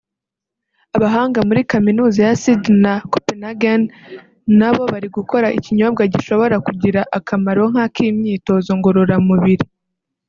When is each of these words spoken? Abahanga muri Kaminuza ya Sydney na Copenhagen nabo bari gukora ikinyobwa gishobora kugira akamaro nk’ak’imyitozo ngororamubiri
Abahanga 0.95 1.39
muri 1.47 1.61
Kaminuza 1.71 2.17
ya 2.27 2.33
Sydney 2.41 2.77
na 2.85 2.93
Copenhagen 3.13 3.81
nabo 4.59 4.83
bari 4.93 5.07
gukora 5.17 5.47
ikinyobwa 5.57 6.01
gishobora 6.13 6.55
kugira 6.67 7.01
akamaro 7.17 7.63
nk’ak’imyitozo 7.71 8.69
ngororamubiri 8.79 9.65